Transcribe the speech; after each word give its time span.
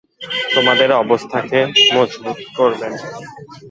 তোমাদের 0.53 0.89
অবস্থানকে 1.03 1.59
মজবুত 1.93 2.39
করবেন। 2.57 2.91